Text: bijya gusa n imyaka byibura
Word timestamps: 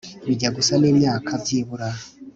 bijya 0.27 0.49
gusa 0.57 0.73
n 0.81 0.83
imyaka 0.91 1.29
byibura 1.41 1.87